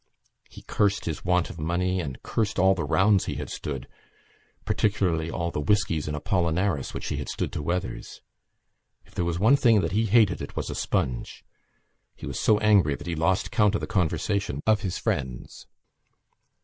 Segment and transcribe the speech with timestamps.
[0.49, 3.87] He cursed his want of money and cursed all the rounds he had stood,
[4.65, 8.23] particularly all the whiskies and Apollinaris which he had stood to Weathers.
[9.05, 11.45] If there was one thing that he hated it was a sponge.
[12.15, 15.67] He was so angry that he lost count of the conversation of his friends.